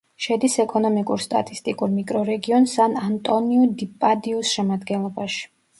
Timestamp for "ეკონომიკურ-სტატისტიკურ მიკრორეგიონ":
0.63-2.67